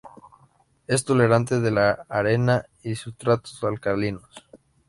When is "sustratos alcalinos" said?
2.95-4.25